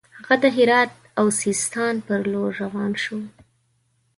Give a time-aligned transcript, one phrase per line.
[0.25, 3.19] هغه د هرات او سیستان پر لور روان شو.